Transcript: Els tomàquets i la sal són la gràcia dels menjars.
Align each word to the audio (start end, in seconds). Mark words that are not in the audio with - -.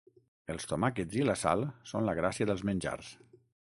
Els 0.53 0.65
tomàquets 0.71 1.19
i 1.19 1.27
la 1.29 1.35
sal 1.41 1.61
són 1.93 2.07
la 2.09 2.17
gràcia 2.21 2.49
dels 2.53 2.65
menjars. 2.71 3.13